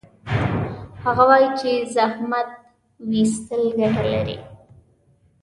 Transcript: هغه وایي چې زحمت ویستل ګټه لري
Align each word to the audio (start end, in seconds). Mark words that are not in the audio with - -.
هغه 1.03 1.23
وایي 1.29 1.49
چې 1.59 1.71
زحمت 1.95 2.49
ویستل 3.09 3.63
ګټه 3.79 4.03
لري 4.13 4.37